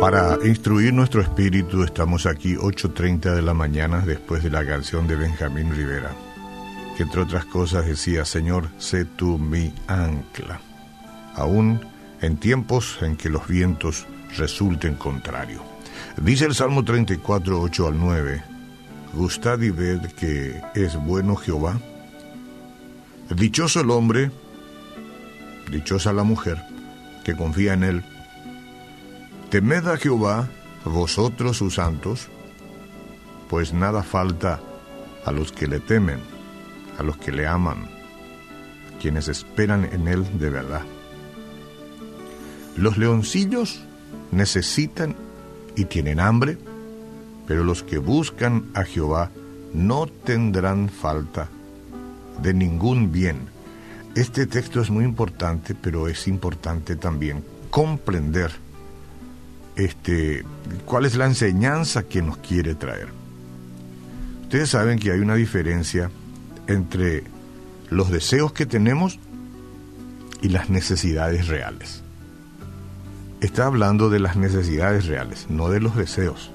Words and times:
Para 0.00 0.38
instruir 0.44 0.92
nuestro 0.92 1.22
espíritu 1.22 1.82
estamos 1.82 2.26
aquí 2.26 2.54
8.30 2.54 3.34
de 3.34 3.42
la 3.42 3.54
mañana 3.54 4.00
después 4.00 4.42
de 4.42 4.50
la 4.50 4.64
canción 4.66 5.06
de 5.06 5.16
Benjamín 5.16 5.74
Rivera, 5.74 6.12
que 6.96 7.04
entre 7.04 7.22
otras 7.22 7.46
cosas 7.46 7.86
decía, 7.86 8.24
Señor, 8.24 8.68
sé 8.78 9.04
tú 9.04 9.38
mi 9.38 9.72
ancla, 9.86 10.60
aún 11.34 11.80
en 12.20 12.36
tiempos 12.36 12.98
en 13.00 13.16
que 13.16 13.30
los 13.30 13.48
vientos 13.48 14.06
resulten 14.36 14.96
contrarios. 14.96 15.62
Dice 16.18 16.44
el 16.44 16.54
Salmo 16.54 16.84
34, 16.84 17.60
8 17.60 17.86
al 17.88 17.98
9, 17.98 18.42
Gustad 19.14 19.60
y 19.60 19.70
ved 19.70 20.02
que 20.12 20.60
es 20.74 20.96
bueno 20.96 21.36
Jehová. 21.36 21.80
Dichoso 23.34 23.80
el 23.80 23.90
hombre, 23.90 24.30
dichosa 25.70 26.12
la 26.12 26.22
mujer, 26.22 26.62
que 27.24 27.34
confía 27.34 27.74
en 27.74 27.84
él 27.84 28.04
Temed 29.50 29.86
a 29.86 29.96
Jehová, 29.96 30.48
vosotros 30.84 31.56
sus 31.56 31.76
santos, 31.76 32.28
pues 33.48 33.72
nada 33.72 34.02
falta 34.02 34.60
a 35.24 35.30
los 35.30 35.52
que 35.52 35.68
le 35.68 35.78
temen, 35.78 36.18
a 36.98 37.04
los 37.04 37.16
que 37.16 37.30
le 37.30 37.46
aman, 37.46 37.88
quienes 39.00 39.28
esperan 39.28 39.88
en 39.92 40.08
él 40.08 40.26
de 40.40 40.50
verdad. 40.50 40.82
Los 42.76 42.98
leoncillos 42.98 43.84
necesitan 44.32 45.14
y 45.76 45.84
tienen 45.84 46.18
hambre, 46.18 46.58
pero 47.46 47.62
los 47.62 47.84
que 47.84 47.98
buscan 47.98 48.64
a 48.74 48.82
Jehová 48.82 49.30
no 49.72 50.08
tendrán 50.08 50.88
falta 50.88 51.48
de 52.42 52.52
ningún 52.52 53.12
bien. 53.12 53.55
Este 54.16 54.46
texto 54.46 54.80
es 54.80 54.88
muy 54.88 55.04
importante, 55.04 55.74
pero 55.74 56.08
es 56.08 56.26
importante 56.26 56.96
también 56.96 57.44
comprender 57.68 58.50
este, 59.76 60.42
cuál 60.86 61.04
es 61.04 61.16
la 61.16 61.26
enseñanza 61.26 62.04
que 62.04 62.22
nos 62.22 62.38
quiere 62.38 62.74
traer. 62.74 63.08
Ustedes 64.44 64.70
saben 64.70 64.98
que 64.98 65.12
hay 65.12 65.20
una 65.20 65.34
diferencia 65.34 66.10
entre 66.66 67.24
los 67.90 68.10
deseos 68.10 68.54
que 68.54 68.64
tenemos 68.64 69.18
y 70.40 70.48
las 70.48 70.70
necesidades 70.70 71.48
reales. 71.48 72.02
Está 73.42 73.66
hablando 73.66 74.08
de 74.08 74.20
las 74.20 74.36
necesidades 74.36 75.04
reales, 75.04 75.44
no 75.50 75.68
de 75.68 75.80
los 75.80 75.94
deseos. 75.94 76.50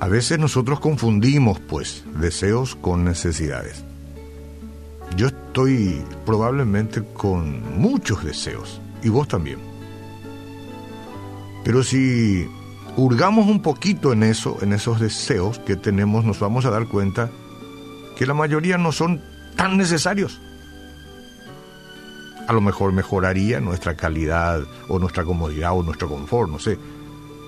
A 0.00 0.08
veces 0.08 0.38
nosotros 0.38 0.80
confundimos, 0.80 1.60
pues, 1.60 2.04
deseos 2.18 2.74
con 2.74 3.04
necesidades. 3.04 3.84
Yo 5.16 5.28
estoy 5.28 6.02
probablemente 6.26 7.02
con 7.14 7.78
muchos 7.78 8.24
deseos, 8.24 8.80
y 9.02 9.08
vos 9.08 9.28
también. 9.28 9.58
Pero 11.64 11.82
si 11.82 12.46
hurgamos 12.96 13.46
un 13.46 13.62
poquito 13.62 14.12
en 14.12 14.24
eso, 14.24 14.58
en 14.60 14.72
esos 14.72 15.00
deseos 15.00 15.58
que 15.60 15.76
tenemos, 15.76 16.24
nos 16.24 16.40
vamos 16.40 16.64
a 16.64 16.70
dar 16.70 16.86
cuenta 16.88 17.30
que 18.16 18.26
la 18.26 18.34
mayoría 18.34 18.76
no 18.76 18.92
son 18.92 19.22
tan 19.56 19.76
necesarios. 19.76 20.40
A 22.46 22.52
lo 22.52 22.60
mejor 22.60 22.92
mejoraría 22.92 23.60
nuestra 23.60 23.96
calidad 23.96 24.62
o 24.88 24.98
nuestra 24.98 25.24
comodidad 25.24 25.72
o 25.72 25.82
nuestro 25.82 26.08
confort, 26.08 26.50
no 26.50 26.58
sé, 26.58 26.78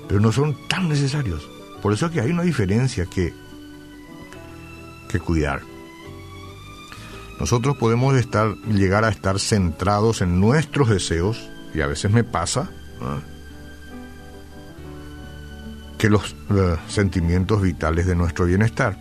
pero 0.09 0.21
no 0.21 0.33
son 0.33 0.57
tan 0.69 0.89
necesarios. 0.89 1.47
Por 1.87 1.93
eso 1.93 2.07
es 2.07 2.13
que 2.13 2.21
hay 2.21 2.33
una 2.33 2.43
diferencia 2.43 3.07
que, 3.07 3.33
que 5.09 5.21
cuidar. 5.21 5.61
Nosotros 7.39 7.77
podemos 7.77 8.17
estar, 8.17 8.57
llegar 8.67 9.05
a 9.05 9.09
estar 9.09 9.39
centrados 9.39 10.21
en 10.21 10.41
nuestros 10.41 10.89
deseos, 10.89 11.49
y 11.73 11.83
a 11.83 11.87
veces 11.87 12.11
me 12.11 12.25
pasa, 12.25 12.69
que 15.97 16.11
los 16.11 16.35
eh, 16.51 16.77
sentimientos 16.89 17.63
vitales 17.63 18.07
de 18.07 18.17
nuestro 18.17 18.47
bienestar. 18.47 18.99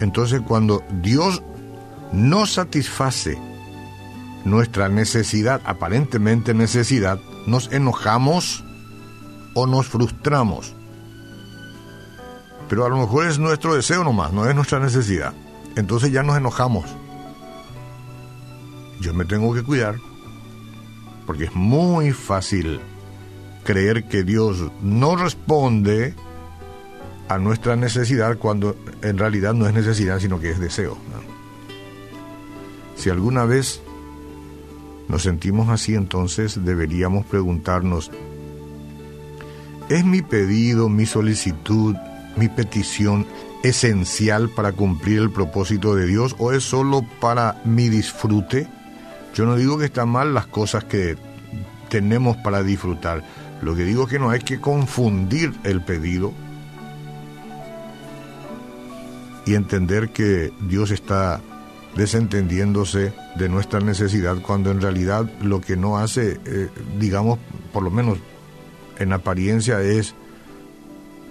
Entonces 0.00 0.40
cuando 0.40 0.82
Dios 1.02 1.42
no 2.12 2.46
satisface 2.46 3.38
nuestra 4.46 4.88
necesidad, 4.88 5.60
aparentemente 5.66 6.54
necesidad, 6.54 7.20
nos 7.46 7.70
enojamos 7.70 8.64
o 9.52 9.66
nos 9.66 9.86
frustramos. 9.86 10.74
Pero 12.68 12.84
a 12.84 12.88
lo 12.88 12.96
mejor 12.96 13.26
es 13.26 13.38
nuestro 13.38 13.74
deseo 13.74 14.04
nomás, 14.04 14.32
no 14.32 14.48
es 14.48 14.54
nuestra 14.54 14.80
necesidad. 14.80 15.32
Entonces 15.76 16.12
ya 16.12 16.22
nos 16.22 16.36
enojamos 16.36 16.84
yo 19.04 19.12
me 19.12 19.24
tengo 19.24 19.52
que 19.54 19.62
cuidar, 19.62 19.96
porque 21.26 21.44
es 21.44 21.54
muy 21.54 22.12
fácil 22.12 22.80
creer 23.64 24.04
que 24.04 24.24
Dios 24.24 24.70
no 24.82 25.16
responde 25.16 26.14
a 27.28 27.38
nuestra 27.38 27.76
necesidad 27.76 28.38
cuando 28.38 28.76
en 29.02 29.18
realidad 29.18 29.54
no 29.54 29.66
es 29.66 29.74
necesidad, 29.74 30.20
sino 30.20 30.40
que 30.40 30.50
es 30.50 30.58
deseo. 30.58 30.96
Si 32.96 33.10
alguna 33.10 33.44
vez 33.44 33.82
nos 35.08 35.22
sentimos 35.22 35.68
así, 35.68 35.94
entonces 35.94 36.64
deberíamos 36.64 37.26
preguntarnos, 37.26 38.10
¿es 39.90 40.04
mi 40.04 40.22
pedido, 40.22 40.88
mi 40.88 41.04
solicitud, 41.04 41.94
mi 42.36 42.48
petición 42.48 43.26
esencial 43.62 44.50
para 44.50 44.72
cumplir 44.72 45.20
el 45.20 45.30
propósito 45.30 45.94
de 45.94 46.06
Dios 46.06 46.36
o 46.38 46.52
es 46.52 46.64
solo 46.64 47.04
para 47.20 47.60
mi 47.64 47.88
disfrute? 47.88 48.68
Yo 49.34 49.46
no 49.46 49.56
digo 49.56 49.78
que 49.78 49.86
están 49.86 50.08
mal 50.08 50.34
las 50.34 50.46
cosas 50.46 50.84
que 50.84 51.16
tenemos 51.88 52.36
para 52.38 52.62
disfrutar. 52.62 53.22
Lo 53.62 53.74
que 53.74 53.84
digo 53.84 54.04
es 54.04 54.10
que 54.10 54.18
no 54.18 54.30
hay 54.30 54.40
que 54.40 54.60
confundir 54.60 55.52
el 55.64 55.82
pedido 55.82 56.32
y 59.46 59.54
entender 59.54 60.10
que 60.10 60.52
Dios 60.68 60.90
está 60.90 61.40
desentendiéndose 61.96 63.12
de 63.36 63.48
nuestra 63.48 63.80
necesidad 63.80 64.38
cuando 64.42 64.70
en 64.70 64.80
realidad 64.80 65.30
lo 65.42 65.60
que 65.60 65.76
no 65.76 65.98
hace, 65.98 66.40
eh, 66.44 66.68
digamos, 66.98 67.38
por 67.72 67.82
lo 67.82 67.90
menos 67.90 68.18
en 68.98 69.12
apariencia 69.12 69.80
es 69.80 70.14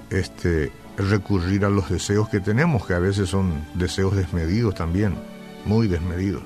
este 0.10 0.72
recurrir 0.98 1.66
a 1.66 1.70
los 1.70 1.90
deseos 1.90 2.30
que 2.30 2.40
tenemos, 2.40 2.86
que 2.86 2.94
a 2.94 3.00
veces 3.00 3.30
son 3.30 3.66
deseos 3.74 4.16
desmedidos 4.16 4.76
también, 4.76 5.16
muy 5.66 5.88
desmedidos. 5.88 6.44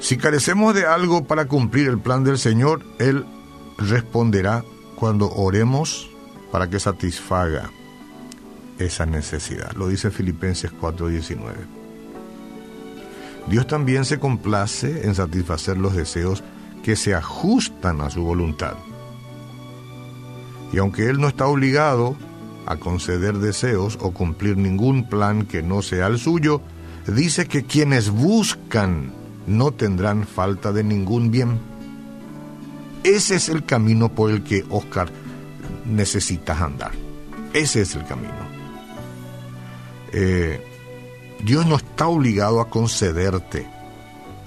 Si 0.00 0.16
carecemos 0.16 0.74
de 0.74 0.86
algo 0.86 1.24
para 1.24 1.46
cumplir 1.46 1.88
el 1.88 1.98
plan 1.98 2.24
del 2.24 2.38
Señor, 2.38 2.82
Él 2.98 3.24
responderá 3.78 4.64
cuando 4.94 5.30
oremos 5.30 6.10
para 6.52 6.68
que 6.70 6.80
satisfaga 6.80 7.70
esa 8.78 9.06
necesidad. 9.06 9.72
Lo 9.72 9.88
dice 9.88 10.10
Filipenses 10.10 10.72
4:19. 10.72 11.54
Dios 13.48 13.66
también 13.66 14.04
se 14.04 14.18
complace 14.18 15.06
en 15.06 15.14
satisfacer 15.14 15.78
los 15.78 15.94
deseos 15.94 16.44
que 16.82 16.96
se 16.96 17.14
ajustan 17.14 18.00
a 18.00 18.10
su 18.10 18.22
voluntad. 18.22 18.74
Y 20.72 20.78
aunque 20.78 21.08
Él 21.08 21.20
no 21.20 21.28
está 21.28 21.46
obligado 21.46 22.16
a 22.66 22.76
conceder 22.76 23.38
deseos 23.38 23.98
o 24.00 24.12
cumplir 24.12 24.56
ningún 24.56 25.08
plan 25.08 25.46
que 25.46 25.62
no 25.62 25.82
sea 25.82 26.06
el 26.06 26.18
suyo, 26.18 26.60
dice 27.06 27.46
que 27.46 27.64
quienes 27.64 28.10
buscan 28.10 29.12
no 29.46 29.72
tendrán 29.72 30.26
falta 30.26 30.72
de 30.72 30.84
ningún 30.84 31.30
bien. 31.30 31.58
Ese 33.04 33.36
es 33.36 33.48
el 33.48 33.64
camino 33.64 34.10
por 34.10 34.30
el 34.30 34.42
que 34.42 34.64
Oscar 34.68 35.10
necesitas 35.86 36.60
andar. 36.60 36.92
Ese 37.54 37.80
es 37.80 37.94
el 37.94 38.04
camino. 38.04 38.34
Eh, 40.12 40.62
Dios 41.42 41.66
no 41.66 41.76
está 41.76 42.08
obligado 42.08 42.60
a 42.60 42.68
concederte 42.68 43.66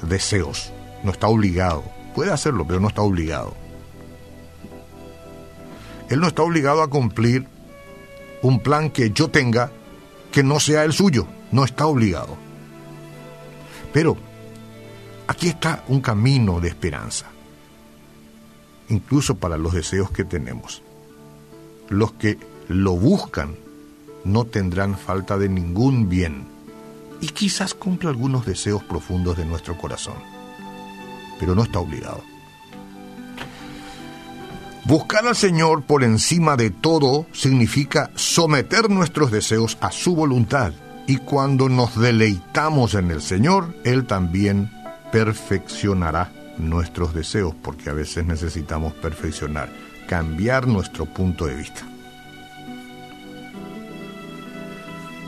deseos. 0.03 0.71
No 1.03 1.11
está 1.11 1.27
obligado. 1.27 1.83
Puede 2.13 2.31
hacerlo, 2.31 2.65
pero 2.67 2.79
no 2.79 2.89
está 2.89 3.01
obligado. 3.01 3.55
Él 6.11 6.19
no 6.19 6.27
está 6.27 6.43
obligado 6.43 6.83
a 6.83 6.89
cumplir 6.89 7.47
un 8.43 8.59
plan 8.59 8.91
que 8.91 9.09
yo 9.11 9.29
tenga 9.29 9.71
que 10.31 10.43
no 10.43 10.59
sea 10.59 10.83
el 10.83 10.93
suyo. 10.93 11.27
No 11.51 11.65
está 11.65 11.87
obligado. 11.87 12.37
Pero 13.91 14.17
Aquí 15.31 15.47
está 15.47 15.81
un 15.87 16.01
camino 16.01 16.59
de 16.59 16.67
esperanza, 16.67 17.27
incluso 18.89 19.35
para 19.35 19.57
los 19.57 19.71
deseos 19.71 20.11
que 20.11 20.25
tenemos. 20.25 20.81
Los 21.87 22.11
que 22.11 22.37
lo 22.67 22.97
buscan 22.97 23.55
no 24.25 24.43
tendrán 24.43 24.97
falta 24.97 25.37
de 25.37 25.47
ningún 25.47 26.09
bien 26.09 26.47
y 27.21 27.29
quizás 27.29 27.73
cumpla 27.73 28.09
algunos 28.09 28.45
deseos 28.45 28.83
profundos 28.83 29.37
de 29.37 29.45
nuestro 29.45 29.77
corazón, 29.77 30.15
pero 31.39 31.55
no 31.55 31.63
está 31.63 31.79
obligado. 31.79 32.21
Buscar 34.91 35.25
al 35.25 35.37
Señor 35.37 35.83
por 35.83 36.03
encima 36.03 36.57
de 36.57 36.69
todo 36.69 37.25
significa 37.31 38.11
someter 38.15 38.89
nuestros 38.89 39.31
deseos 39.31 39.77
a 39.79 39.89
su 39.89 40.17
voluntad 40.17 40.73
Y 41.07 41.15
cuando 41.15 41.69
nos 41.69 41.97
deleitamos 41.97 42.95
en 42.95 43.09
el 43.09 43.21
Señor, 43.21 43.73
Él 43.85 44.05
también 44.05 44.69
perfeccionará 45.09 46.33
nuestros 46.57 47.13
deseos, 47.13 47.55
porque 47.61 47.89
a 47.89 47.93
veces 47.93 48.25
necesitamos 48.25 48.91
perfeccionar, 48.91 49.69
cambiar 50.09 50.67
nuestro 50.67 51.05
punto 51.05 51.45
de 51.45 51.55
vista. 51.55 51.83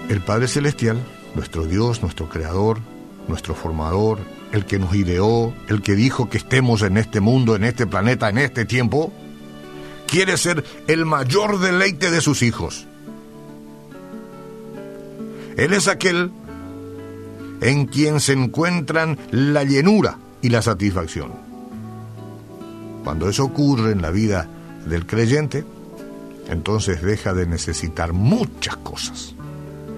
El 0.09 0.19
Padre 0.19 0.49
Celestial, 0.49 0.97
nuestro 1.35 1.65
Dios, 1.65 2.01
nuestro 2.01 2.27
Creador, 2.27 2.81
nuestro 3.29 3.55
Formador, 3.55 4.19
el 4.51 4.65
que 4.65 4.77
nos 4.77 4.93
ideó, 4.93 5.53
el 5.69 5.81
que 5.81 5.95
dijo 5.95 6.29
que 6.29 6.37
estemos 6.37 6.81
en 6.81 6.97
este 6.97 7.21
mundo, 7.21 7.55
en 7.55 7.63
este 7.63 7.87
planeta, 7.87 8.27
en 8.27 8.39
este 8.39 8.65
tiempo, 8.65 9.13
quiere 10.13 10.37
ser 10.37 10.63
el 10.85 11.05
mayor 11.05 11.59
deleite 11.59 12.11
de 12.11 12.21
sus 12.21 12.43
hijos. 12.43 12.85
Él 15.57 15.73
es 15.73 15.87
aquel 15.87 16.31
en 17.61 17.87
quien 17.87 18.19
se 18.19 18.33
encuentran 18.33 19.17
la 19.31 19.63
llenura 19.63 20.19
y 20.43 20.49
la 20.49 20.61
satisfacción. 20.61 21.31
Cuando 23.03 23.27
eso 23.27 23.45
ocurre 23.45 23.91
en 23.91 24.03
la 24.03 24.11
vida 24.11 24.47
del 24.85 25.07
creyente, 25.07 25.65
entonces 26.47 27.01
deja 27.01 27.33
de 27.33 27.47
necesitar 27.47 28.13
muchas 28.13 28.77
cosas. 28.77 29.33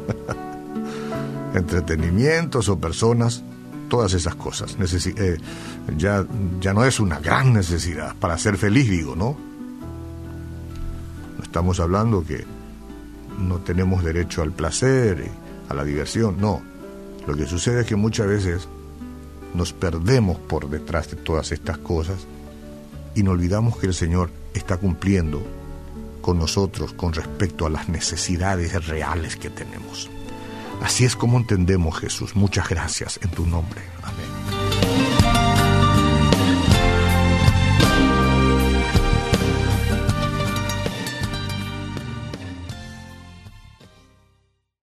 Entretenimientos 1.54 2.70
o 2.70 2.80
personas, 2.80 3.44
todas 3.90 4.14
esas 4.14 4.36
cosas. 4.36 4.78
Eh, 4.80 5.38
ya, 5.98 6.26
ya 6.62 6.74
no 6.74 6.86
es 6.86 7.02
una 7.02 7.20
gran 7.20 7.52
necesidad 7.52 8.16
para 8.16 8.38
ser 8.38 8.56
feliz, 8.56 8.90
digo, 8.90 9.14
¿no? 9.14 9.36
No 9.38 9.55
estamos 11.56 11.80
hablando 11.80 12.26
que 12.26 12.44
no 13.40 13.60
tenemos 13.60 14.04
derecho 14.04 14.42
al 14.42 14.52
placer, 14.52 15.32
a 15.70 15.74
la 15.74 15.86
diversión, 15.86 16.36
no. 16.38 16.62
Lo 17.26 17.34
que 17.34 17.46
sucede 17.46 17.80
es 17.80 17.88
que 17.88 17.96
muchas 17.96 18.28
veces 18.28 18.68
nos 19.54 19.72
perdemos 19.72 20.38
por 20.38 20.70
detrás 20.70 21.12
de 21.12 21.16
todas 21.16 21.54
estas 21.54 21.78
cosas 21.78 22.28
y 23.16 23.24
no 23.24 23.32
olvidamos 23.32 23.78
que 23.78 23.88
el 23.88 23.94
Señor 23.94 24.32
está 24.54 24.76
cumpliendo 24.76 25.42
con 26.22 26.40
nosotros 26.40 26.92
con 26.92 27.14
respecto 27.14 27.66
a 27.66 27.70
las 27.70 27.88
necesidades 27.88 28.86
reales 28.86 29.38
que 29.38 29.50
tenemos. 29.50 30.10
Así 30.82 31.06
es 31.06 31.16
como 31.16 31.38
entendemos 31.38 31.98
Jesús. 31.98 32.36
Muchas 32.36 32.68
gracias 32.68 33.18
en 33.24 33.30
tu 33.30 33.46
nombre. 33.46 33.80
Amén. 34.04 34.35